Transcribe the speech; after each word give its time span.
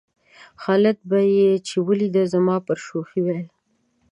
خالد 0.61 0.97
به 1.09 1.19
یې 1.35 1.49
چې 1.67 1.75
ولېده 1.87 2.23
زما 2.33 2.55
پر 2.65 2.77
شوخۍ 2.85 3.19
ویل. 3.23 3.47